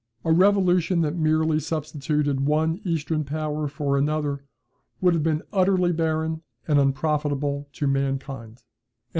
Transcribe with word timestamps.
A 0.25 0.31
revolution 0.31 1.01
that 1.01 1.15
merely 1.15 1.59
substituted 1.59 2.39
one 2.47 2.81
Eastern 2.83 3.23
power 3.23 3.67
for 3.67 3.99
another 3.99 4.41
would 4.99 5.13
have 5.13 5.21
been 5.21 5.43
utterly 5.53 5.91
barren 5.91 6.41
and 6.67 6.79
unprofitable 6.79 7.67
to 7.73 7.85
mankind. 7.85 8.63